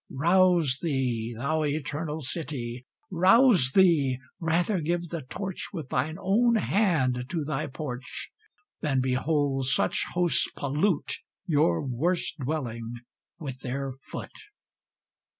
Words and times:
Rouse 0.09 0.79
thee, 0.81 1.35
thou 1.37 1.63
eternal 1.63 2.21
city! 2.21 2.87
Rouse 3.11 3.69
thee! 3.75 4.17
Rather 4.39 4.81
give 4.81 5.09
the 5.09 5.21
torch 5.21 5.67
With 5.73 5.89
thine 5.89 6.17
own 6.19 6.55
hand 6.55 7.25
to 7.29 7.45
thy 7.45 7.67
porch, 7.67 8.31
Than 8.81 8.99
behold 8.99 9.67
such 9.67 10.05
hosts 10.13 10.49
pollute 10.55 11.19
Your 11.45 11.85
worst 11.85 12.39
dwelling 12.39 12.95
with 13.37 13.59
their 13.59 13.93
foot. 14.01 14.31